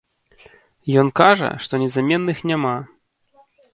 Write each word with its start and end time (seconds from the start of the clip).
Ён 1.01 1.11
кажа, 1.21 1.49
што 1.65 1.73
незаменных 1.85 2.37
няма. 2.53 2.73